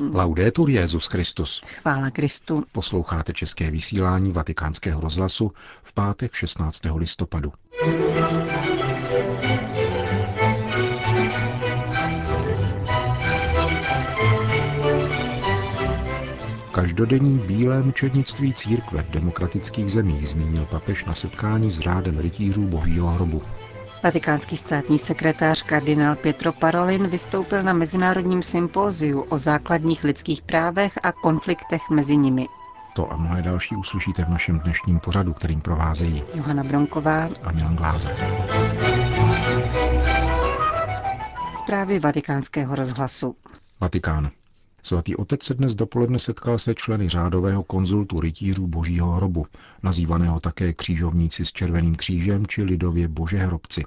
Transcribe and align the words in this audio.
Laudetur 0.00 0.70
Jezus 0.70 1.06
Christus. 1.06 1.62
Chvála 1.66 2.10
Kristu. 2.10 2.64
Posloucháte 2.72 3.32
české 3.32 3.70
vysílání 3.70 4.32
Vatikánského 4.32 5.00
rozhlasu 5.00 5.52
v 5.82 5.92
pátek 5.92 6.34
16. 6.34 6.80
listopadu. 6.94 7.52
Každodenní 16.72 17.38
bílé 17.38 17.82
mučednictví 17.82 18.54
církve 18.54 19.02
v 19.02 19.10
demokratických 19.10 19.90
zemích 19.90 20.28
zmínil 20.28 20.66
papež 20.70 21.04
na 21.04 21.14
setkání 21.14 21.70
s 21.70 21.78
řádem 21.78 22.18
rytířů 22.18 22.62
božího 22.62 23.08
hrobu. 23.08 23.42
Vatikánský 24.02 24.56
státní 24.56 24.98
sekretář 24.98 25.62
kardinál 25.62 26.16
Pietro 26.16 26.52
Parolin 26.52 27.06
vystoupil 27.06 27.62
na 27.62 27.72
mezinárodním 27.72 28.42
sympóziu 28.42 29.20
o 29.20 29.38
základních 29.38 30.04
lidských 30.04 30.42
právech 30.42 30.98
a 31.02 31.12
konfliktech 31.12 31.90
mezi 31.90 32.16
nimi. 32.16 32.46
To 32.94 33.12
a 33.12 33.16
mnohé 33.16 33.42
další 33.42 33.76
uslyšíte 33.76 34.24
v 34.24 34.28
našem 34.28 34.58
dnešním 34.58 35.00
pořadu, 35.00 35.32
kterým 35.32 35.60
provázejí 35.60 36.24
Johana 36.34 36.62
Bronková 36.64 37.28
a 37.42 37.52
Milan 37.52 37.76
Glázer. 37.76 38.16
Zprávy 41.58 41.98
vatikánského 41.98 42.74
rozhlasu. 42.74 43.36
Vatikán. 43.80 44.30
Svatý 44.88 45.16
otec 45.16 45.42
se 45.42 45.54
dnes 45.54 45.74
dopoledne 45.74 46.18
setkal 46.18 46.58
se 46.58 46.74
členy 46.74 47.08
řádového 47.08 47.62
konzultu 47.62 48.20
rytířů 48.20 48.66
božího 48.66 49.12
hrobu, 49.12 49.46
nazývaného 49.82 50.40
také 50.40 50.72
křížovníci 50.72 51.44
s 51.44 51.52
červeným 51.52 51.94
křížem 51.94 52.46
či 52.46 52.62
lidově 52.62 53.08
božehrobci. 53.08 53.84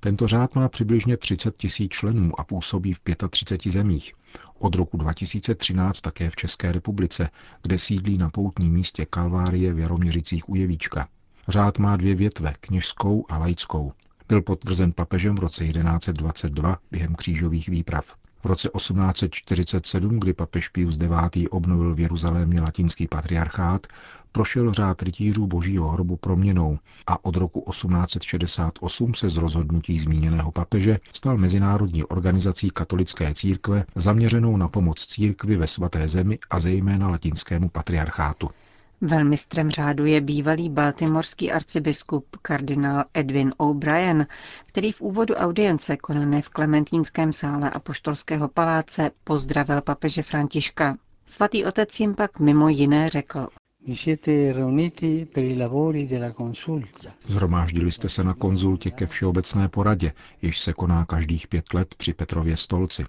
Tento 0.00 0.26
řád 0.28 0.54
má 0.54 0.68
přibližně 0.68 1.16
30 1.16 1.56
tisíc 1.56 1.92
členů 1.92 2.40
a 2.40 2.44
působí 2.44 2.92
v 2.92 3.00
35 3.30 3.72
zemích. 3.72 4.12
Od 4.58 4.74
roku 4.74 4.96
2013 4.96 6.00
také 6.00 6.30
v 6.30 6.36
České 6.36 6.72
republice, 6.72 7.30
kde 7.62 7.78
sídlí 7.78 8.18
na 8.18 8.30
poutním 8.30 8.72
místě 8.72 9.06
Kalvárie 9.06 9.74
v 9.74 9.78
Jaroměřicích 9.78 10.48
u 10.48 10.54
Jevíčka. 10.54 11.08
Řád 11.48 11.78
má 11.78 11.96
dvě 11.96 12.14
větve, 12.14 12.54
kněžskou 12.60 13.24
a 13.28 13.38
laickou. 13.38 13.92
Byl 14.28 14.42
potvrzen 14.42 14.92
papežem 14.92 15.34
v 15.34 15.40
roce 15.40 15.64
1122 15.64 16.78
během 16.90 17.14
křížových 17.14 17.68
výprav. 17.68 18.14
V 18.42 18.46
roce 18.46 18.68
1847, 18.76 20.20
kdy 20.20 20.32
papež 20.32 20.68
Pius 20.68 20.96
IX. 20.96 21.48
obnovil 21.50 21.94
v 21.94 22.00
Jeruzalémě 22.00 22.60
latinský 22.60 23.08
patriarchát, 23.08 23.86
prošel 24.32 24.72
řád 24.72 25.02
rytířů 25.02 25.46
božího 25.46 25.88
hrobu 25.88 26.16
proměnou 26.16 26.78
a 27.06 27.24
od 27.24 27.36
roku 27.36 27.64
1868 27.70 29.14
se 29.14 29.30
z 29.30 29.36
rozhodnutí 29.36 29.98
zmíněného 29.98 30.52
papeže 30.52 30.98
stal 31.12 31.36
mezinárodní 31.36 32.04
organizací 32.04 32.70
katolické 32.70 33.34
církve 33.34 33.84
zaměřenou 33.94 34.56
na 34.56 34.68
pomoc 34.68 35.06
církvi 35.06 35.56
ve 35.56 35.66
svaté 35.66 36.08
zemi 36.08 36.38
a 36.50 36.60
zejména 36.60 37.08
latinskému 37.08 37.68
patriarchátu. 37.68 38.50
Velmistrem 39.00 39.70
řádu 39.70 40.06
je 40.06 40.20
bývalý 40.20 40.70
baltimorský 40.70 41.52
arcibiskup 41.52 42.36
kardinál 42.42 43.04
Edwin 43.14 43.52
O'Brien, 43.56 44.26
který 44.66 44.92
v 44.92 45.00
úvodu 45.00 45.34
audience 45.34 45.96
konané 45.96 46.42
v 46.42 46.48
Klementínském 46.48 47.32
sále 47.32 47.70
Apoštolského 47.70 48.48
paláce 48.48 49.10
pozdravil 49.24 49.82
papeže 49.82 50.22
Františka. 50.22 50.96
Svatý 51.26 51.64
otec 51.64 52.00
jim 52.00 52.14
pak 52.14 52.40
mimo 52.40 52.68
jiné 52.68 53.08
řekl. 53.08 53.48
Zhromáždili 57.26 57.92
jste 57.92 58.08
se 58.08 58.24
na 58.24 58.34
konzultě 58.34 58.90
ke 58.90 59.06
Všeobecné 59.06 59.68
poradě, 59.68 60.12
jež 60.42 60.60
se 60.60 60.72
koná 60.72 61.04
každých 61.04 61.48
pět 61.48 61.74
let 61.74 61.94
při 61.94 62.12
Petrově 62.12 62.56
stolci. 62.56 63.04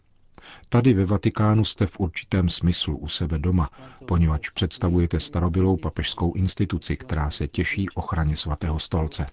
Tady 0.69 0.93
ve 0.93 1.05
Vatikánu 1.05 1.65
jste 1.65 1.85
v 1.85 1.99
určitém 1.99 2.49
smyslu 2.49 2.97
u 2.97 3.07
sebe 3.07 3.39
doma, 3.39 3.69
poněvadž 4.05 4.49
představujete 4.49 5.19
starobylou 5.19 5.77
papežskou 5.77 6.33
instituci, 6.33 6.97
která 6.97 7.29
se 7.31 7.47
těší 7.47 7.89
ochraně 7.89 8.37
svatého 8.37 8.79
stolce. 8.79 9.25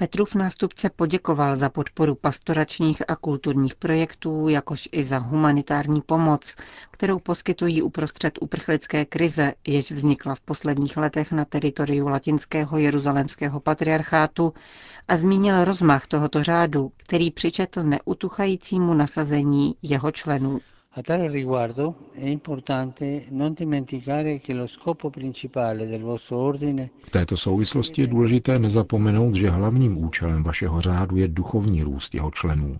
Petrův 0.00 0.34
nástupce 0.34 0.90
poděkoval 0.90 1.56
za 1.56 1.68
podporu 1.68 2.14
pastoračních 2.14 3.02
a 3.10 3.16
kulturních 3.16 3.74
projektů, 3.74 4.48
jakož 4.48 4.88
i 4.92 5.04
za 5.04 5.18
humanitární 5.18 6.00
pomoc, 6.00 6.56
kterou 6.90 7.18
poskytují 7.18 7.82
uprostřed 7.82 8.38
uprchlické 8.40 9.04
krize, 9.04 9.54
jež 9.66 9.92
vznikla 9.92 10.34
v 10.34 10.40
posledních 10.40 10.96
letech 10.96 11.32
na 11.32 11.44
teritoriu 11.44 12.08
latinského 12.08 12.78
jeruzalémského 12.78 13.60
patriarchátu 13.60 14.52
a 15.08 15.16
zmínil 15.16 15.64
rozmach 15.64 16.06
tohoto 16.06 16.42
řádu, 16.42 16.92
který 16.96 17.30
přičetl 17.30 17.82
neutuchajícímu 17.82 18.94
nasazení 18.94 19.74
jeho 19.82 20.12
členů. 20.12 20.60
A 20.92 21.02
tale 21.02 21.28
riguardo 21.28 22.10
è 22.14 22.26
importante 22.26 23.26
non 23.30 23.52
dimenticare 23.52 24.40
che 24.40 24.52
lo 24.52 24.66
scopo 24.66 25.08
principale 25.08 25.86
del 25.86 26.02
vostro 26.02 26.38
ordine 26.38 26.90
V 27.06 27.10
této 27.10 27.36
souvislosti 27.36 28.00
je 28.00 28.06
důležité 28.06 28.58
nezapomenout, 28.58 29.34
že 29.34 29.50
hlavním 29.50 30.04
účelem 30.04 30.42
vašeho 30.42 30.80
řádu 30.80 31.16
je 31.16 31.28
duchovní 31.28 31.82
růst 31.82 32.14
jeho 32.14 32.30
členů. 32.30 32.78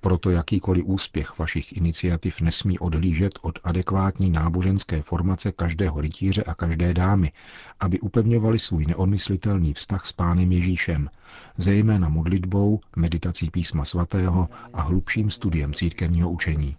Proto 0.00 0.30
jakýkoliv 0.30 0.84
úspěch 0.86 1.38
vašich 1.38 1.76
iniciativ 1.76 2.40
nesmí 2.40 2.78
odhlížet 2.78 3.38
od 3.42 3.58
adekvátní 3.64 4.30
náboženské 4.30 5.02
formace 5.02 5.52
každého 5.52 6.00
rytíře 6.00 6.42
a 6.42 6.54
každé 6.54 6.94
dámy, 6.94 7.32
aby 7.80 8.00
upevňovali 8.00 8.58
svůj 8.58 8.86
neodmyslitelný 8.86 9.74
vztah 9.74 10.06
s 10.06 10.12
Pánem 10.12 10.52
Ježíšem, 10.52 11.10
zejména 11.56 12.08
modlitbou, 12.08 12.80
meditací 12.96 13.50
písma 13.50 13.84
svatého 13.84 14.48
a 14.72 14.82
hlubším 14.82 15.30
studiem 15.30 15.74
církevního 15.74 16.30
učení. 16.30 16.76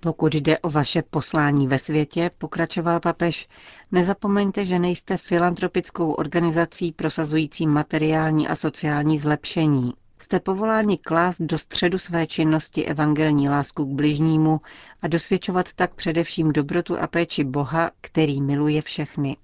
Pokud 0.00 0.34
jde 0.34 0.58
o 0.58 0.70
vaše 0.70 1.02
poslání 1.02 1.66
ve 1.68 1.78
světě, 1.78 2.30
pokračoval 2.38 3.00
papež, 3.00 3.46
nezapomeňte, 3.92 4.64
že 4.64 4.78
nejste 4.78 5.16
filantropickou 5.16 6.12
organizací 6.12 6.92
prosazující 6.92 7.66
materiální 7.66 8.48
a 8.48 8.56
sociální 8.56 9.18
zlepšení. 9.18 9.92
Jste 10.18 10.40
povoláni 10.40 10.98
klást 10.98 11.40
do 11.40 11.58
středu 11.58 11.98
své 11.98 12.26
činnosti 12.26 12.84
evangelní 12.86 13.48
lásku 13.48 13.84
k 13.84 13.88
bližnímu 13.88 14.60
a 15.02 15.08
dosvědčovat 15.08 15.72
tak 15.72 15.94
především 15.94 16.52
dobrotu 16.52 16.98
a 16.98 17.06
péči 17.06 17.44
Boha, 17.44 17.90
který 18.00 18.42
miluje 18.42 18.82
všechny. 18.82 19.36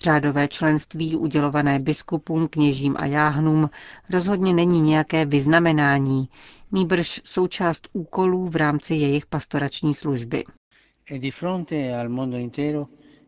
Řádové 0.00 0.48
členství 0.48 1.16
udělované 1.16 1.78
biskupům, 1.78 2.48
kněžím 2.48 2.94
a 2.98 3.06
jáhnům 3.06 3.70
rozhodně 4.10 4.54
není 4.54 4.80
nějaké 4.80 5.24
vyznamenání, 5.26 6.28
nýbrž 6.72 7.20
součást 7.24 7.88
úkolů 7.92 8.46
v 8.48 8.56
rámci 8.56 8.94
jejich 8.94 9.26
pastorační 9.26 9.94
služby. 9.94 10.44
Di 11.18 11.30
fronte 11.30 12.00
al 12.00 12.08
mondo 12.08 12.36
intero 12.36 12.86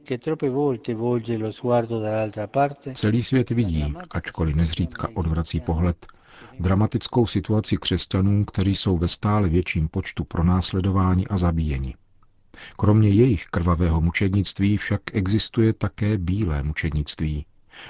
che 0.08 0.18
troppe 0.18 0.50
volte 0.50 0.94
volge 0.94 1.38
lo 1.38 1.52
sguardo 1.52 2.00
dall'altra 2.00 2.46
parte, 2.46 2.92
Celý 2.94 3.22
svět 3.22 3.50
vidí, 3.50 3.94
ačkoliv 4.10 4.56
nezřídka 4.56 5.08
odvrací 5.14 5.60
pohled, 5.60 6.06
dramatickou 6.60 7.26
situaci 7.26 7.76
křesťanů, 7.76 8.44
kteří 8.44 8.74
jsou 8.74 8.98
ve 8.98 9.08
stále 9.08 9.48
větším 9.48 9.88
počtu 9.88 10.24
pronásledování 10.24 11.28
a 11.28 11.38
zabíjeni. 11.38 11.94
Kromě 12.76 13.08
jejich 13.08 13.46
krvavého 13.46 14.00
mučednictví 14.00 14.76
však 14.76 15.00
existuje 15.12 15.72
také 15.72 16.18
bílé 16.18 16.62
mučednictví. 16.62 17.46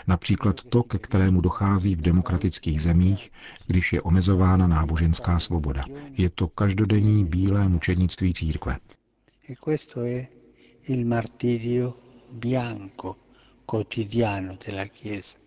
Například 0.06 0.64
to, 0.64 0.82
ke 0.82 0.98
kterému 0.98 1.40
dochází 1.40 1.94
v 1.94 2.02
demokratických 2.02 2.82
zemích, 2.82 3.30
když 3.66 3.92
je 3.92 4.02
omezována 4.02 4.66
náboženská 4.66 5.38
svoboda. 5.38 5.84
Je 6.12 6.30
to 6.30 6.48
každodenní 6.48 7.24
bílé 7.24 7.68
mučednictví 7.68 8.34
církve. 8.34 8.76
e 9.50 9.56
questo 9.56 10.04
è 10.04 10.30
il 10.84 11.04
martirio 11.04 12.00
bianco 12.28 13.16
quotidiano 13.64 14.56
della 14.64 14.86
Chiesa. 14.86 15.38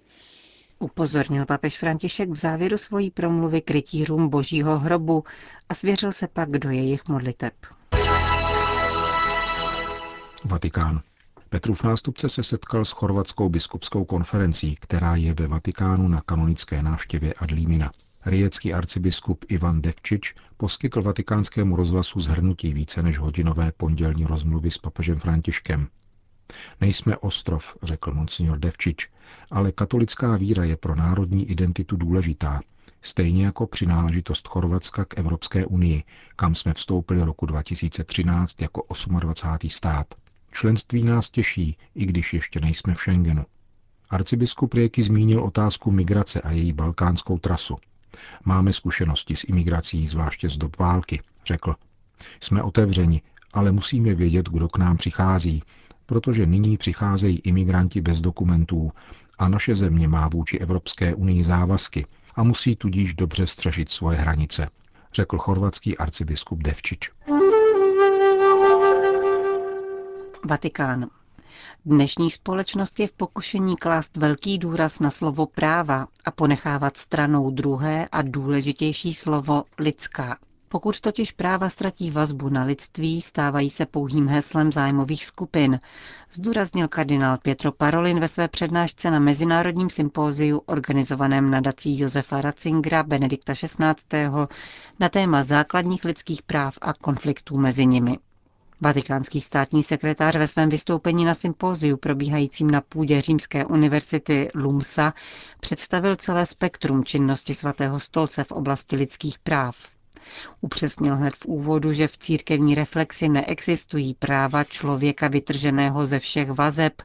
Upozornil 0.77 1.45
papež 1.45 1.77
František 1.77 2.29
v 2.29 2.35
závěru 2.35 2.77
svojí 2.77 3.11
promluvy 3.11 3.61
k 3.61 3.71
rytířům 3.71 4.29
božího 4.29 4.79
hrobu 4.79 5.23
a 5.69 5.73
svěřil 5.73 6.11
se 6.11 6.27
pak 6.27 6.49
do 6.49 6.69
jejich 6.69 7.07
modliteb. 7.07 7.53
Vatikán. 10.45 11.01
Petrův 11.53 11.83
nástupce 11.83 12.29
se 12.29 12.43
setkal 12.43 12.85
s 12.85 12.91
chorvatskou 12.91 13.49
biskupskou 13.49 14.05
konferencí, 14.05 14.75
která 14.75 15.15
je 15.15 15.33
ve 15.33 15.47
Vatikánu 15.47 16.07
na 16.07 16.21
kanonické 16.21 16.83
návštěvě 16.83 17.33
Adlímina. 17.33 17.91
Rijecký 18.25 18.73
arcibiskup 18.73 19.45
Ivan 19.47 19.81
Devčič 19.81 20.35
poskytl 20.57 21.01
vatikánskému 21.01 21.75
rozhlasu 21.75 22.19
zhrnutí 22.19 22.73
více 22.73 23.03
než 23.03 23.19
hodinové 23.19 23.71
pondělní 23.71 24.25
rozmluvy 24.25 24.71
s 24.71 24.77
papežem 24.77 25.19
Františkem. 25.19 25.87
Nejsme 26.81 27.17
ostrov, 27.17 27.77
řekl 27.83 28.13
monsignor 28.13 28.59
Devčič, 28.59 29.09
ale 29.51 29.71
katolická 29.71 30.35
víra 30.35 30.63
je 30.63 30.77
pro 30.77 30.95
národní 30.95 31.49
identitu 31.51 31.95
důležitá, 31.95 32.61
stejně 33.01 33.45
jako 33.45 33.67
přináležitost 33.67 34.47
Chorvatska 34.47 35.05
k 35.05 35.17
Evropské 35.17 35.65
unii, 35.65 36.03
kam 36.35 36.55
jsme 36.55 36.73
vstoupili 36.73 37.23
roku 37.23 37.45
2013 37.45 38.61
jako 38.61 38.85
28. 39.19 39.69
stát. 39.69 40.22
Členství 40.53 41.03
nás 41.03 41.29
těší, 41.29 41.77
i 41.95 42.05
když 42.05 42.33
ještě 42.33 42.59
nejsme 42.59 42.93
v 42.93 42.97
Schengenu. 42.97 43.45
Arcibiskup 44.09 44.73
Rieky 44.73 45.03
zmínil 45.03 45.43
otázku 45.43 45.91
migrace 45.91 46.41
a 46.41 46.51
její 46.51 46.73
balkánskou 46.73 47.37
trasu. 47.37 47.75
Máme 48.45 48.73
zkušenosti 48.73 49.35
s 49.35 49.43
imigrací, 49.43 50.07
zvláště 50.07 50.49
z 50.49 50.57
dob 50.57 50.77
války, 50.77 51.21
řekl. 51.45 51.75
Jsme 52.39 52.63
otevřeni, 52.63 53.21
ale 53.53 53.71
musíme 53.71 54.13
vědět, 54.13 54.49
kdo 54.49 54.69
k 54.69 54.77
nám 54.77 54.97
přichází, 54.97 55.63
protože 56.05 56.45
nyní 56.45 56.77
přicházejí 56.77 57.39
imigranti 57.39 58.01
bez 58.01 58.21
dokumentů 58.21 58.91
a 59.39 59.47
naše 59.47 59.75
země 59.75 60.07
má 60.07 60.27
vůči 60.27 60.57
Evropské 60.57 61.15
unii 61.15 61.43
závazky 61.43 62.05
a 62.35 62.43
musí 62.43 62.75
tudíž 62.75 63.13
dobře 63.13 63.47
střežit 63.47 63.91
svoje 63.91 64.17
hranice, 64.17 64.69
řekl 65.13 65.37
chorvatský 65.37 65.97
arcibiskup 65.97 66.63
Devčič. 66.63 67.09
Vatikán. 70.45 71.09
Dnešní 71.85 72.31
společnost 72.31 72.99
je 72.99 73.07
v 73.07 73.11
pokušení 73.13 73.77
klást 73.77 74.17
velký 74.17 74.57
důraz 74.57 74.99
na 74.99 75.09
slovo 75.09 75.45
práva 75.45 76.07
a 76.25 76.31
ponechávat 76.31 76.97
stranou 76.97 77.49
druhé 77.51 78.07
a 78.11 78.21
důležitější 78.21 79.13
slovo 79.13 79.63
lidská. 79.79 80.37
Pokud 80.69 80.99
totiž 80.99 81.31
práva 81.31 81.69
ztratí 81.69 82.11
vazbu 82.11 82.49
na 82.49 82.63
lidství, 82.63 83.21
stávají 83.21 83.69
se 83.69 83.85
pouhým 83.85 84.27
heslem 84.27 84.71
zájmových 84.71 85.25
skupin, 85.25 85.79
zdůraznil 86.31 86.87
kardinál 86.87 87.37
Pietro 87.37 87.71
Parolin 87.71 88.19
ve 88.19 88.27
své 88.27 88.47
přednášce 88.47 89.11
na 89.11 89.19
Mezinárodním 89.19 89.89
sympóziu 89.89 90.61
organizovaném 90.65 91.51
nadací 91.51 91.99
Josefa 91.99 92.41
Ratzingera 92.41 93.03
Benedikta 93.03 93.53
XVI. 93.53 94.29
na 94.99 95.09
téma 95.09 95.43
základních 95.43 96.05
lidských 96.05 96.41
práv 96.41 96.77
a 96.81 96.93
konfliktů 96.93 97.57
mezi 97.57 97.85
nimi. 97.85 98.17
Vatikánský 98.83 99.41
státní 99.41 99.83
sekretář 99.83 100.35
ve 100.35 100.47
svém 100.47 100.69
vystoupení 100.69 101.25
na 101.25 101.33
sympóziu 101.33 101.97
probíhajícím 101.97 102.71
na 102.71 102.81
půdě 102.81 103.21
Římské 103.21 103.65
univerzity 103.65 104.49
LUMSA 104.55 105.13
představil 105.59 106.15
celé 106.15 106.45
spektrum 106.45 107.03
činnosti 107.03 107.53
svatého 107.53 107.99
stolce 107.99 108.43
v 108.43 108.51
oblasti 108.51 108.95
lidských 108.95 109.39
práv. 109.39 109.75
Upřesnil 110.61 111.15
hned 111.15 111.35
v 111.35 111.45
úvodu, 111.45 111.93
že 111.93 112.07
v 112.07 112.17
církevní 112.17 112.75
reflexi 112.75 113.29
neexistují 113.29 114.13
práva 114.13 114.63
člověka 114.63 115.27
vytrženého 115.27 116.05
ze 116.05 116.19
všech 116.19 116.49
vazeb 116.51 117.01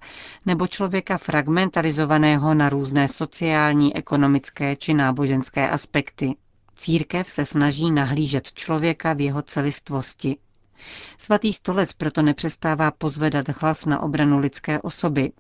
nebo 0.47 0.67
člověka 0.67 1.19
fragmentarizovaného 1.19 2.55
na 2.55 2.69
různé 2.69 3.09
sociální, 3.09 3.97
ekonomické 3.97 4.77
či 4.77 4.95
náboženské 4.95 5.71
aspekty. 5.71 6.35
Církev 6.77 7.29
se 7.31 7.45
snaží 7.45 7.91
nahlížet 7.91 8.53
člověka 8.53 9.13
v 9.13 9.21
jeho 9.21 9.43
celistvosti, 9.43 10.37
Svatý 11.19 11.53
stolec 11.53 11.93
proto 11.93 12.23
nepřestává 12.23 12.91
pozvedat 12.91 13.49
hlas 13.49 13.87
na 13.87 14.01
obranu 14.03 14.39
lidské 14.39 14.81
osoby. 14.81 15.33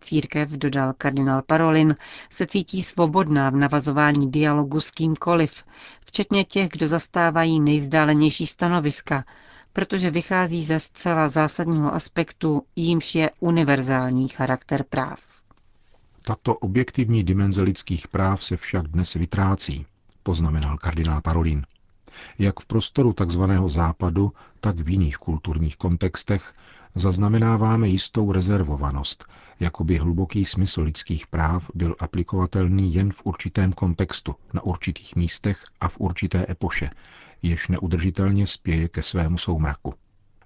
Církev, 0.00 0.50
dodal 0.50 0.92
kardinál 0.98 1.42
Parolin, 1.42 1.94
se 2.30 2.46
cítí 2.46 2.82
svobodná 2.82 3.50
v 3.50 3.56
navazování 3.56 4.30
dialogu 4.30 4.80
s 4.80 4.90
kýmkoliv, 4.90 5.64
včetně 6.04 6.44
těch, 6.44 6.68
kdo 6.68 6.86
zastávají 6.88 7.60
nejvzdálenější 7.60 8.46
stanoviska, 8.46 9.24
protože 9.72 10.10
vychází 10.10 10.64
ze 10.64 10.80
zcela 10.80 11.28
zásadního 11.28 11.94
aspektu, 11.94 12.62
jímž 12.76 13.14
je 13.14 13.30
univerzální 13.40 14.28
charakter 14.28 14.84
práv. 14.84 15.20
Tato 16.22 16.54
objektivní 16.54 17.24
dimenze 17.24 17.62
lidských 17.62 18.08
práv 18.08 18.44
se 18.44 18.56
však 18.56 18.88
dnes 18.88 19.14
vytrácí, 19.14 19.86
poznamenal 20.22 20.78
kardinál 20.78 21.20
Parolin. 21.20 21.62
Jak 22.38 22.60
v 22.60 22.66
prostoru 22.66 23.12
tzv. 23.12 23.42
západu, 23.66 24.32
tak 24.60 24.80
v 24.80 24.88
jiných 24.88 25.16
kulturních 25.16 25.76
kontextech 25.76 26.54
zaznamenáváme 26.94 27.88
jistou 27.88 28.32
rezervovanost, 28.32 29.24
jako 29.60 29.84
by 29.84 29.96
hluboký 29.96 30.44
smysl 30.44 30.82
lidských 30.82 31.26
práv 31.26 31.70
byl 31.74 31.96
aplikovatelný 31.98 32.94
jen 32.94 33.12
v 33.12 33.26
určitém 33.26 33.72
kontextu, 33.72 34.34
na 34.52 34.62
určitých 34.62 35.16
místech 35.16 35.64
a 35.80 35.88
v 35.88 36.00
určité 36.00 36.46
epoše, 36.48 36.90
jež 37.42 37.68
neudržitelně 37.68 38.46
spěje 38.46 38.88
ke 38.88 39.02
svému 39.02 39.38
soumraku. 39.38 39.94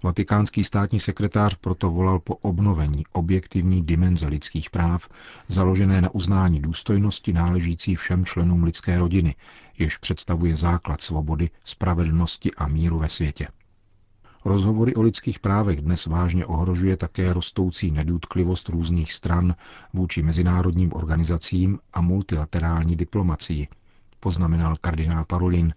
Vatikánský 0.07 0.65
státní 0.65 1.01
sekretář 1.01 1.55
proto 1.55 1.91
volal 1.91 2.19
po 2.19 2.35
obnovení 2.35 3.05
objektivní 3.13 3.83
dimenze 3.83 4.27
lidských 4.27 4.71
práv, 4.71 5.09
založené 5.49 6.01
na 6.01 6.15
uznání 6.15 6.61
důstojnosti 6.61 7.33
náležící 7.33 7.97
všem 7.97 8.25
členům 8.25 8.65
lidské 8.65 8.99
rodiny, 8.99 9.35
jež 9.79 9.97
představuje 9.97 10.57
základ 10.57 11.01
svobody, 11.01 11.51
spravedlnosti 11.65 12.55
a 12.55 12.67
míru 12.69 12.99
ve 12.99 13.09
světě. 13.09 13.49
Rozhovory 14.45 14.95
o 14.95 15.03
lidských 15.03 15.39
právech 15.39 15.81
dnes 15.81 16.07
vážně 16.07 16.47
ohrožuje 16.47 16.97
také 16.97 17.33
rostoucí 17.33 17.91
nedůtklivost 17.91 18.69
různých 18.69 19.13
stran 19.13 19.55
vůči 19.93 20.23
mezinárodním 20.23 20.93
organizacím 20.93 21.79
a 21.93 22.01
multilaterální 22.01 22.97
diplomacii, 22.97 23.69
poznamenal 24.21 24.75
kardinál 24.81 25.25
Parolin, 25.25 25.73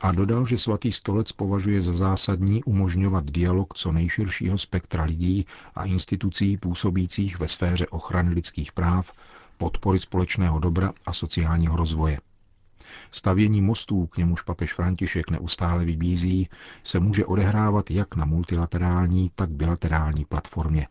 a 0.00 0.12
dodal, 0.12 0.46
že 0.46 0.58
svatý 0.58 0.92
stolec 0.92 1.32
považuje 1.32 1.80
za 1.80 1.92
zásadní 1.92 2.64
umožňovat 2.64 3.30
dialog 3.30 3.74
co 3.74 3.92
nejširšího 3.92 4.58
spektra 4.58 5.04
lidí 5.04 5.46
a 5.74 5.84
institucí 5.84 6.56
působících 6.56 7.38
ve 7.38 7.48
sféře 7.48 7.86
ochrany 7.86 8.30
lidských 8.30 8.72
práv, 8.72 9.12
podpory 9.58 9.98
společného 9.98 10.58
dobra 10.58 10.92
a 11.06 11.12
sociálního 11.12 11.76
rozvoje. 11.76 12.18
Stavění 13.10 13.62
mostů, 13.62 14.06
k 14.06 14.16
němuž 14.16 14.42
papež 14.42 14.72
František 14.72 15.30
neustále 15.30 15.84
vybízí, 15.84 16.48
se 16.84 17.00
může 17.00 17.26
odehrávat 17.26 17.90
jak 17.90 18.16
na 18.16 18.24
multilaterální, 18.24 19.30
tak 19.34 19.50
bilaterální 19.50 20.24
platformě, 20.24 20.86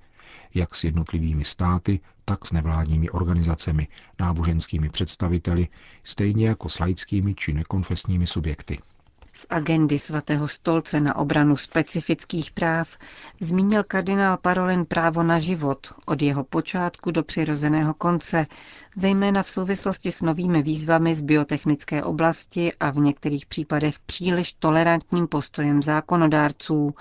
jak 0.53 0.75
s 0.75 0.83
jednotlivými 0.83 1.43
státy, 1.43 1.99
tak 2.25 2.45
s 2.45 2.51
nevládními 2.51 3.09
organizacemi, 3.09 3.87
náboženskými 4.19 4.89
představiteli, 4.89 5.67
stejně 6.03 6.47
jako 6.47 6.69
s 6.69 6.79
laickými 6.79 7.35
či 7.35 7.53
nekonfesními 7.53 8.27
subjekty. 8.27 8.79
Z 9.35 9.45
agendy 9.49 9.99
svatého 9.99 10.47
stolce 10.47 10.99
na 10.99 11.15
obranu 11.15 11.57
specifických 11.57 12.51
práv 12.51 12.97
zmínil 13.39 13.83
kardinál 13.83 14.37
Parolin 14.37 14.85
právo 14.85 15.23
na 15.23 15.39
život 15.39 15.93
od 16.05 16.21
jeho 16.21 16.43
počátku 16.43 17.11
do 17.11 17.23
přirozeného 17.23 17.93
konce, 17.93 18.45
zejména 18.95 19.43
v 19.43 19.49
souvislosti 19.49 20.11
s 20.11 20.21
novými 20.21 20.61
výzvami 20.61 21.15
z 21.15 21.21
biotechnické 21.21 22.03
oblasti 22.03 22.73
a 22.79 22.91
v 22.91 22.97
některých 22.97 23.45
případech 23.45 23.99
příliš 23.99 24.53
tolerantním 24.53 25.27
postojem 25.27 25.81
zákonodárců 25.81 26.95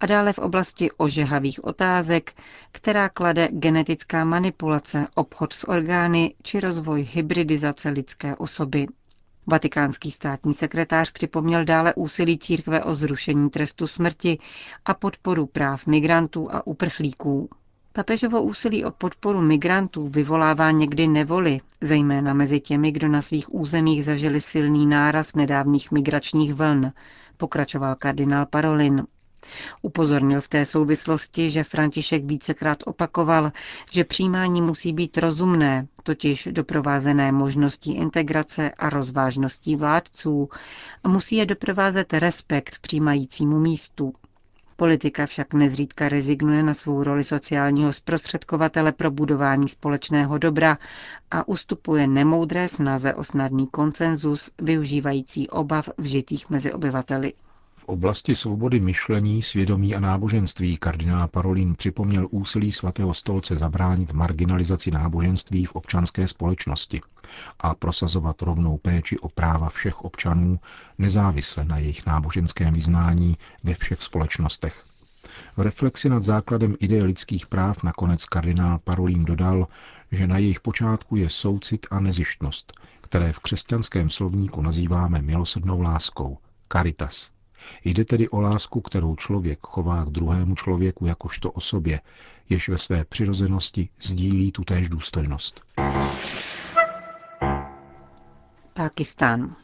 a 0.00 0.06
dále 0.06 0.32
v 0.32 0.38
oblasti 0.38 0.90
ožehavých 0.96 1.64
otázek, 1.64 2.32
která 2.72 3.08
klade 3.08 3.48
genetická 3.52 4.24
manipulace, 4.24 5.06
obchod 5.14 5.52
s 5.52 5.68
orgány 5.68 6.34
či 6.42 6.60
rozvoj 6.60 7.02
hybridizace 7.12 7.88
lidské 7.88 8.36
osoby. 8.36 8.86
Vatikánský 9.46 10.10
státní 10.10 10.54
sekretář 10.54 11.10
připomněl 11.10 11.64
dále 11.64 11.94
úsilí 11.94 12.38
církve 12.38 12.84
o 12.84 12.94
zrušení 12.94 13.50
trestu 13.50 13.86
smrti 13.86 14.38
a 14.84 14.94
podporu 14.94 15.46
práv 15.46 15.86
migrantů 15.86 16.54
a 16.54 16.66
uprchlíků. 16.66 17.48
Papežovo 17.92 18.42
úsilí 18.42 18.84
o 18.84 18.90
podporu 18.90 19.40
migrantů 19.40 20.08
vyvolává 20.08 20.70
někdy 20.70 21.08
nevoli, 21.08 21.60
zejména 21.80 22.34
mezi 22.34 22.60
těmi, 22.60 22.92
kdo 22.92 23.08
na 23.08 23.22
svých 23.22 23.54
územích 23.54 24.04
zažili 24.04 24.40
silný 24.40 24.86
náraz 24.86 25.34
nedávných 25.34 25.92
migračních 25.92 26.54
vln, 26.54 26.92
pokračoval 27.36 27.94
kardinál 27.94 28.46
Parolin. 28.46 29.04
Upozornil 29.82 30.40
v 30.40 30.48
té 30.48 30.64
souvislosti, 30.64 31.50
že 31.50 31.64
František 31.64 32.24
vícekrát 32.24 32.78
opakoval, 32.86 33.52
že 33.90 34.04
přijímání 34.04 34.62
musí 34.62 34.92
být 34.92 35.18
rozumné, 35.18 35.86
totiž 36.02 36.48
doprovázené 36.52 37.32
možností 37.32 37.94
integrace 37.94 38.70
a 38.70 38.90
rozvážností 38.90 39.76
vládců 39.76 40.48
a 41.04 41.08
musí 41.08 41.36
je 41.36 41.46
doprovázet 41.46 42.12
respekt 42.12 42.78
přijímajícímu 42.78 43.58
místu. 43.60 44.12
Politika 44.78 45.26
však 45.26 45.54
nezřídka 45.54 46.08
rezignuje 46.08 46.62
na 46.62 46.74
svou 46.74 47.02
roli 47.02 47.24
sociálního 47.24 47.92
zprostředkovatele 47.92 48.92
pro 48.92 49.10
budování 49.10 49.68
společného 49.68 50.38
dobra 50.38 50.78
a 51.30 51.48
ustupuje 51.48 52.06
nemoudré 52.06 52.68
snaze 52.68 53.14
o 53.14 53.24
snadný 53.24 53.66
konsenzus 53.66 54.50
využívající 54.62 55.48
obav 55.48 55.88
vžitých 55.98 56.50
mezi 56.50 56.72
obyvateli 56.72 57.32
oblasti 57.86 58.34
svobody 58.34 58.80
myšlení, 58.80 59.42
svědomí 59.42 59.94
a 59.94 60.00
náboženství 60.00 60.76
kardinál 60.76 61.28
Parolin 61.28 61.74
připomněl 61.74 62.28
úsilí 62.30 62.72
svatého 62.72 63.14
stolce 63.14 63.56
zabránit 63.56 64.12
marginalizaci 64.12 64.90
náboženství 64.90 65.64
v 65.64 65.72
občanské 65.72 66.28
společnosti 66.28 67.00
a 67.60 67.74
prosazovat 67.74 68.42
rovnou 68.42 68.78
péči 68.78 69.18
o 69.18 69.28
práva 69.28 69.68
všech 69.68 70.04
občanů, 70.04 70.60
nezávisle 70.98 71.64
na 71.64 71.78
jejich 71.78 72.06
náboženském 72.06 72.74
vyznání 72.74 73.36
ve 73.64 73.74
všech 73.74 74.02
společnostech. 74.02 74.84
V 75.56 75.60
reflexi 75.60 76.08
nad 76.08 76.22
základem 76.22 76.76
ideje 76.80 77.04
lidských 77.04 77.46
práv 77.46 77.82
nakonec 77.82 78.24
kardinál 78.24 78.78
Parolin 78.84 79.24
dodal, 79.24 79.68
že 80.12 80.26
na 80.26 80.38
jejich 80.38 80.60
počátku 80.60 81.16
je 81.16 81.30
soucit 81.30 81.86
a 81.90 82.00
nezištnost, 82.00 82.72
které 83.00 83.32
v 83.32 83.38
křesťanském 83.38 84.10
slovníku 84.10 84.62
nazýváme 84.62 85.22
milosrdnou 85.22 85.80
láskou, 85.80 86.38
caritas. 86.72 87.35
Jde 87.84 88.04
tedy 88.04 88.28
o 88.28 88.40
lásku, 88.40 88.80
kterou 88.80 89.16
člověk 89.16 89.58
chová 89.62 90.04
k 90.04 90.08
druhému 90.08 90.54
člověku 90.54 91.06
jakožto 91.06 91.50
osobě, 91.50 92.00
jež 92.48 92.68
ve 92.68 92.78
své 92.78 93.04
přirozenosti 93.04 93.88
sdílí 94.00 94.52
tutéž 94.52 94.88
důstojnost. 94.88 95.60
Pákistán. 98.74 99.56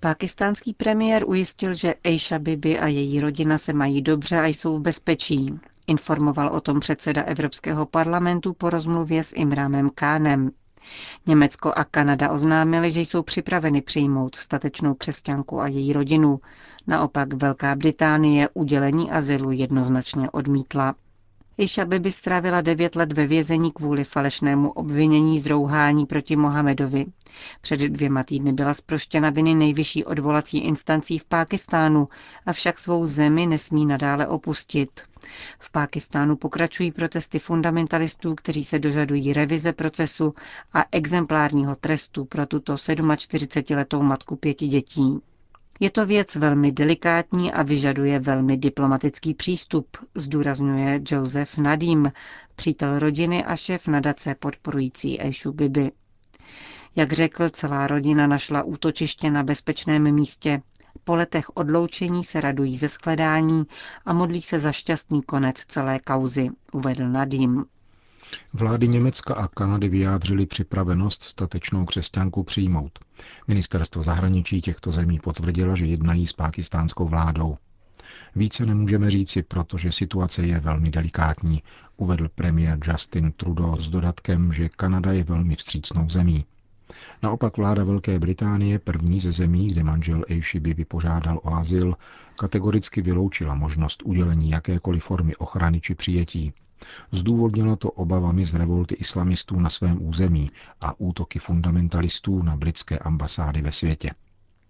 Pákistánský 0.00 0.74
premiér 0.74 1.24
ujistil, 1.28 1.74
že 1.74 1.94
Aisha 2.04 2.38
Bibi 2.38 2.78
a 2.78 2.86
její 2.86 3.20
rodina 3.20 3.58
se 3.58 3.72
mají 3.72 4.02
dobře 4.02 4.40
a 4.40 4.46
jsou 4.46 4.78
v 4.78 4.82
bezpečí. 4.82 5.54
Informoval 5.86 6.48
o 6.48 6.60
tom 6.60 6.80
předseda 6.80 7.22
Evropského 7.22 7.86
parlamentu 7.86 8.52
po 8.52 8.70
rozmluvě 8.70 9.22
s 9.22 9.32
Imrámem 9.36 9.90
Kánem. 9.94 10.50
Německo 11.26 11.72
a 11.76 11.84
Kanada 11.84 12.30
oznámili, 12.30 12.90
že 12.90 13.00
jsou 13.00 13.22
připraveny 13.22 13.82
přijmout 13.82 14.34
statečnou 14.34 14.94
křesťanku 14.94 15.60
a 15.60 15.66
její 15.66 15.92
rodinu. 15.92 16.40
Naopak 16.86 17.32
Velká 17.32 17.74
Británie 17.74 18.48
udělení 18.54 19.10
azylu 19.10 19.50
jednoznačně 19.50 20.30
odmítla. 20.30 20.94
Iša 21.60 21.84
Bibi 21.84 22.12
strávila 22.12 22.60
devět 22.60 22.96
let 22.96 23.12
ve 23.12 23.26
vězení 23.26 23.72
kvůli 23.72 24.04
falešnému 24.04 24.70
obvinění 24.70 25.38
z 25.38 25.46
rouhání 25.46 26.06
proti 26.06 26.36
Mohamedovi. 26.36 27.06
Před 27.60 27.80
dvěma 27.80 28.22
týdny 28.24 28.52
byla 28.52 28.74
zproštěna 28.74 29.30
viny 29.30 29.54
nejvyšší 29.54 30.04
odvolací 30.04 30.58
instancí 30.58 31.18
v 31.18 31.24
Pákistánu, 31.24 32.08
avšak 32.46 32.78
svou 32.78 33.06
zemi 33.06 33.46
nesmí 33.46 33.86
nadále 33.86 34.26
opustit. 34.28 35.00
V 35.58 35.70
Pákistánu 35.72 36.36
pokračují 36.36 36.92
protesty 36.92 37.38
fundamentalistů, 37.38 38.34
kteří 38.34 38.64
se 38.64 38.78
dožadují 38.78 39.32
revize 39.32 39.72
procesu 39.72 40.34
a 40.72 40.84
exemplárního 40.92 41.76
trestu 41.76 42.24
pro 42.24 42.46
tuto 42.46 42.74
47-letou 42.74 44.02
matku 44.02 44.36
pěti 44.36 44.66
dětí. 44.66 45.20
Je 45.82 45.90
to 45.90 46.06
věc 46.06 46.36
velmi 46.36 46.72
delikátní 46.72 47.52
a 47.52 47.62
vyžaduje 47.62 48.18
velmi 48.18 48.56
diplomatický 48.56 49.34
přístup, 49.34 49.96
zdůrazňuje 50.14 51.00
Joseph 51.10 51.58
Nadim, 51.58 52.12
přítel 52.56 52.98
rodiny 52.98 53.44
a 53.44 53.56
šéf 53.56 53.86
nadace 53.88 54.34
podporující 54.34 55.22
Ešu 55.22 55.52
Bibi. 55.52 55.90
Jak 56.96 57.12
řekl, 57.12 57.48
celá 57.48 57.86
rodina 57.86 58.26
našla 58.26 58.62
útočiště 58.62 59.30
na 59.30 59.42
bezpečném 59.42 60.14
místě. 60.14 60.62
Po 61.04 61.14
letech 61.16 61.56
odloučení 61.56 62.24
se 62.24 62.40
radují 62.40 62.76
ze 62.76 62.88
shledání 62.88 63.64
a 64.04 64.12
modlí 64.12 64.42
se 64.42 64.58
za 64.58 64.72
šťastný 64.72 65.22
konec 65.22 65.56
celé 65.56 65.98
kauzy, 65.98 66.48
uvedl 66.72 67.08
Nadim. 67.08 67.64
Vlády 68.52 68.88
Německa 68.88 69.34
a 69.34 69.48
Kanady 69.48 69.88
vyjádřily 69.88 70.46
připravenost 70.46 71.22
statečnou 71.22 71.84
křesťanku 71.84 72.44
přijmout. 72.44 72.98
Ministerstvo 73.48 74.02
zahraničí 74.02 74.60
těchto 74.60 74.92
zemí 74.92 75.20
potvrdilo, 75.20 75.76
že 75.76 75.86
jednají 75.86 76.26
s 76.26 76.32
pákistánskou 76.32 77.08
vládou. 77.08 77.56
Více 78.36 78.66
nemůžeme 78.66 79.10
říci, 79.10 79.42
protože 79.42 79.92
situace 79.92 80.42
je 80.46 80.60
velmi 80.60 80.90
delikátní, 80.90 81.62
uvedl 81.96 82.28
premiér 82.34 82.78
Justin 82.84 83.32
Trudeau 83.32 83.76
s 83.76 83.88
dodatkem, 83.88 84.52
že 84.52 84.68
Kanada 84.68 85.12
je 85.12 85.24
velmi 85.24 85.56
vstřícnou 85.56 86.10
zemí. 86.10 86.44
Naopak 87.22 87.56
vláda 87.56 87.84
Velké 87.84 88.18
Británie, 88.18 88.78
první 88.78 89.20
ze 89.20 89.32
zemí, 89.32 89.68
kde 89.68 89.84
manžel 89.84 90.24
Eishi 90.28 90.60
by 90.60 90.74
vypožádal 90.74 91.40
o 91.42 91.54
azyl, 91.54 91.96
kategoricky 92.36 93.02
vyloučila 93.02 93.54
možnost 93.54 94.02
udělení 94.04 94.50
jakékoliv 94.50 95.04
formy 95.04 95.36
ochrany 95.36 95.80
či 95.80 95.94
přijetí. 95.94 96.52
Zdůvodnila 97.12 97.76
to 97.76 97.90
obavami 97.90 98.44
z 98.44 98.54
revolty 98.54 98.94
islamistů 98.94 99.60
na 99.60 99.70
svém 99.70 100.06
území 100.06 100.50
a 100.80 101.00
útoky 101.00 101.38
fundamentalistů 101.38 102.42
na 102.42 102.56
britské 102.56 102.98
ambasády 102.98 103.62
ve 103.62 103.72
světě. 103.72 104.10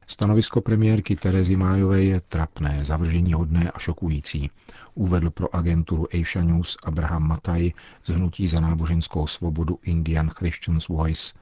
Stanovisko 0.07 0.61
premiérky 0.61 1.17
Terezy 1.17 1.57
Májové 1.57 2.03
je 2.05 2.21
trapné, 2.21 2.85
zavržení 2.85 3.33
hodné 3.33 3.71
a 3.71 3.79
šokující, 3.79 4.51
uvedl 4.95 5.31
pro 5.31 5.55
agenturu 5.55 6.07
Asia 6.21 6.45
News 6.45 6.77
Abraham 6.85 7.29
Mataj 7.29 7.73
z 8.05 8.11
Hnutí 8.11 8.49
za 8.49 8.61
náboženskou 8.61 9.27
svobodu 9.27 9.79
Indian 9.83 10.31
Christians 10.31 10.89
Voice 10.89 11.35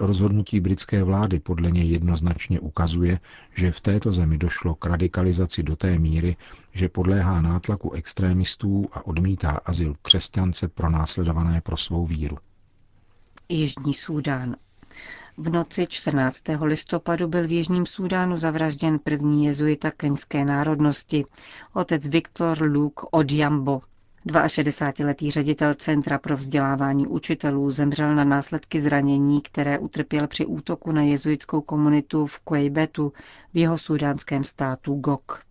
Rozhodnutí 0.00 0.60
britské 0.60 1.02
vlády 1.02 1.40
podle 1.40 1.70
něj 1.70 1.90
jednoznačně 1.90 2.60
ukazuje, 2.60 3.20
že 3.54 3.70
v 3.70 3.80
této 3.80 4.12
zemi 4.12 4.38
došlo 4.38 4.74
k 4.74 4.86
radikalizaci 4.86 5.62
do 5.62 5.76
té 5.76 5.98
míry, 5.98 6.36
že 6.72 6.88
podléhá 6.88 7.40
nátlaku 7.40 7.92
extrémistů 7.92 8.88
a 8.92 9.06
odmítá 9.06 9.50
azyl 9.50 9.94
křesťance 10.02 10.68
pro 10.68 10.90
následované 10.90 11.60
pro 11.60 11.76
svou 11.76 12.06
víru. 12.06 12.38
Jižní 13.48 13.94
Súdán. 13.94 14.56
V 15.36 15.50
noci 15.50 15.86
14. 15.86 16.42
listopadu 16.62 17.28
byl 17.28 17.46
v 17.48 17.52
Jižním 17.52 17.86
Súdánu 17.86 18.36
zavražděn 18.36 18.98
první 18.98 19.44
jezuita 19.44 19.90
keňské 19.90 20.44
národnosti, 20.44 21.24
otec 21.72 22.08
Viktor 22.08 22.62
Luke 22.62 23.06
Odjambo. 23.10 23.80
62-letý 24.26 25.30
ředitel 25.30 25.74
Centra 25.74 26.18
pro 26.18 26.36
vzdělávání 26.36 27.06
učitelů 27.06 27.70
zemřel 27.70 28.14
na 28.14 28.24
následky 28.24 28.80
zranění, 28.80 29.40
které 29.40 29.78
utrpěl 29.78 30.26
při 30.26 30.46
útoku 30.46 30.92
na 30.92 31.02
jezuitskou 31.02 31.60
komunitu 31.60 32.26
v 32.26 32.38
Quebetu 32.38 33.12
v 33.54 33.58
jeho 33.58 33.78
sudánském 33.78 34.44
státu 34.44 34.94
Gok. 34.94 35.42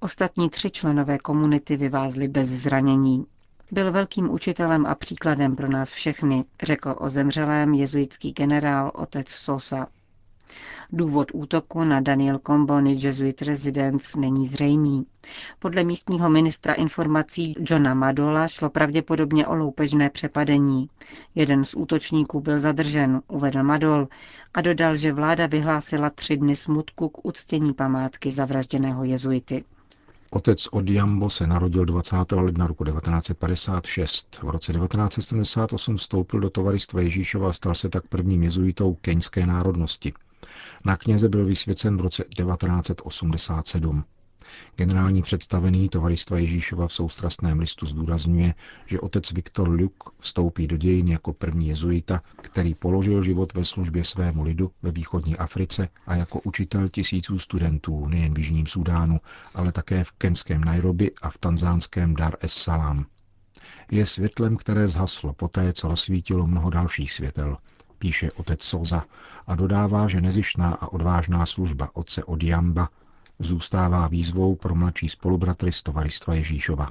Ostatní 0.00 0.50
tři 0.50 0.70
členové 0.70 1.18
komunity 1.18 1.76
vyvázli 1.76 2.28
bez 2.28 2.48
zranění. 2.48 3.26
Byl 3.70 3.92
velkým 3.92 4.30
učitelem 4.30 4.86
a 4.86 4.94
příkladem 4.94 5.56
pro 5.56 5.68
nás 5.68 5.90
všechny, 5.90 6.44
řekl 6.62 6.94
o 6.98 7.10
zemřelém 7.10 7.74
jezuitský 7.74 8.32
generál 8.32 8.90
otec 8.94 9.28
Sosa. 9.30 9.86
Důvod 10.92 11.30
útoku 11.34 11.84
na 11.84 12.00
Daniel 12.00 12.40
Comboni 12.46 12.96
Jesuit 13.00 13.42
Residence 13.42 14.20
není 14.20 14.46
zřejmý. 14.46 15.06
Podle 15.58 15.84
místního 15.84 16.30
ministra 16.30 16.74
informací 16.74 17.54
Johna 17.70 17.94
Madola 17.94 18.48
šlo 18.48 18.70
pravděpodobně 18.70 19.46
o 19.46 19.54
loupežné 19.54 20.10
přepadení. 20.10 20.88
Jeden 21.34 21.64
z 21.64 21.74
útočníků 21.74 22.40
byl 22.40 22.58
zadržen, 22.58 23.22
uvedl 23.28 23.62
Madol, 23.62 24.08
a 24.54 24.60
dodal, 24.60 24.96
že 24.96 25.12
vláda 25.12 25.46
vyhlásila 25.46 26.10
tři 26.10 26.36
dny 26.36 26.56
smutku 26.56 27.08
k 27.08 27.26
uctění 27.26 27.72
památky 27.72 28.30
zavražděného 28.30 29.04
jezuity. 29.04 29.64
Otec 30.30 30.68
Odiambo 30.70 31.30
se 31.30 31.46
narodil 31.46 31.84
20. 31.84 32.16
ledna 32.32 32.66
roku 32.66 32.84
1956. 32.84 34.38
V 34.42 34.48
roce 34.48 34.72
1978 34.72 35.96
vstoupil 35.96 36.40
do 36.40 36.50
tovaristva 36.50 37.00
Ježíšova 37.00 37.48
a 37.48 37.52
stal 37.52 37.74
se 37.74 37.88
tak 37.88 38.06
prvním 38.08 38.42
jezuitou 38.42 38.94
keňské 38.94 39.46
národnosti. 39.46 40.12
Na 40.84 40.96
kněze 40.96 41.28
byl 41.28 41.44
vysvěcen 41.44 41.96
v 41.96 42.00
roce 42.00 42.24
1987. 42.36 44.04
Generální 44.76 45.22
představený 45.22 45.88
tovaristva 45.88 46.38
Ježíšova 46.38 46.88
v 46.88 46.92
soustrastném 46.92 47.58
listu 47.58 47.86
zdůrazňuje, 47.86 48.54
že 48.86 49.00
otec 49.00 49.32
Viktor 49.32 49.68
Luke 49.68 50.10
vstoupí 50.18 50.66
do 50.66 50.76
dějin 50.76 51.08
jako 51.08 51.32
první 51.32 51.68
jezuita, 51.68 52.22
který 52.42 52.74
položil 52.74 53.22
život 53.22 53.54
ve 53.54 53.64
službě 53.64 54.04
svému 54.04 54.42
lidu 54.42 54.70
ve 54.82 54.90
východní 54.90 55.36
Africe 55.36 55.88
a 56.06 56.16
jako 56.16 56.40
učitel 56.40 56.88
tisíců 56.88 57.38
studentů 57.38 58.08
nejen 58.08 58.34
v 58.34 58.38
Jižním 58.38 58.66
Sudánu, 58.66 59.20
ale 59.54 59.72
také 59.72 60.04
v 60.04 60.12
kenském 60.12 60.64
Nairobi 60.64 61.10
a 61.22 61.30
v 61.30 61.38
tanzánském 61.38 62.14
Dar 62.14 62.36
es 62.40 62.52
Salaam. 62.52 63.06
Je 63.90 64.06
světlem, 64.06 64.56
které 64.56 64.88
zhaslo 64.88 65.32
poté, 65.32 65.72
co 65.72 65.88
rozsvítilo 65.88 66.46
mnoho 66.46 66.70
dalších 66.70 67.12
světel, 67.12 67.56
píše 68.04 68.32
otec 68.32 68.62
Soza 68.62 69.04
a 69.46 69.54
dodává, 69.56 70.08
že 70.08 70.20
nezištná 70.20 70.74
a 70.74 70.92
odvážná 70.92 71.46
služba 71.46 71.88
otce 71.92 72.24
Odiamba 72.24 72.88
zůstává 73.38 74.08
výzvou 74.08 74.56
pro 74.56 74.74
mladší 74.74 75.08
spolubratry 75.08 75.72
z 75.72 75.82
tovaristva 75.82 76.34
Ježíšova. 76.34 76.90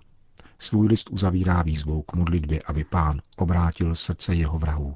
Svůj 0.59 0.87
list 0.87 1.09
uzavírá 1.09 1.61
výzvou 1.61 2.01
k 2.01 2.13
modlitbě, 2.13 2.61
aby 2.65 2.83
pán 2.83 3.21
obrátil 3.37 3.95
srdce 3.95 4.35
jeho 4.35 4.59
vrahů. 4.59 4.95